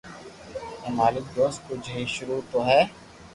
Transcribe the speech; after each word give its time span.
اي 0.83 0.89
مالڪ 0.97 1.25
تو 1.33 1.43
سب 1.55 1.61
ڪجھ 1.67 1.87
ھي 1.93 2.01
سروع 2.15 2.41
تو 2.51 2.59
ھي 2.69 2.81